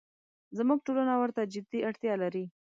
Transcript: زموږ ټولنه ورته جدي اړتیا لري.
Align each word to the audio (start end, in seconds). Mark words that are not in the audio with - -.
زموږ 0.57 0.79
ټولنه 0.87 1.13
ورته 1.21 1.41
جدي 1.53 1.79
اړتیا 1.89 2.13
لري. 2.23 2.45